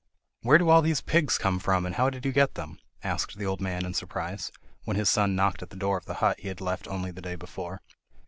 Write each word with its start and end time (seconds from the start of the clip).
"Where 0.41 0.57
do 0.57 0.69
all 0.69 0.81
these 0.81 0.99
pigs 1.01 1.37
come 1.37 1.59
from, 1.59 1.85
and 1.85 1.93
how 1.93 2.09
did 2.09 2.25
you 2.25 2.31
get 2.31 2.55
them?" 2.55 2.79
asked 3.03 3.37
the 3.37 3.45
old 3.45 3.61
man 3.61 3.85
in 3.85 3.93
surprise, 3.93 4.51
when 4.83 4.97
his 4.97 5.09
son 5.11 5.35
knocked 5.35 5.61
at 5.61 5.69
the 5.69 5.75
door 5.75 5.95
of 5.99 6.05
the 6.05 6.15
hut 6.15 6.39
he 6.39 6.47
had 6.47 6.59
left 6.59 6.87
only 6.87 7.11
the 7.11 7.21
day 7.21 7.35
before. 7.35 7.81